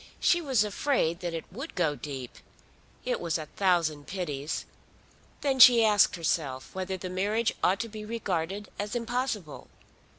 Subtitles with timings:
[0.19, 2.37] She was afraid that it would go deep.
[3.05, 4.65] It was a thousand pities!
[5.41, 9.67] Then she asked herself whether the marriage ought to be regarded as impossible.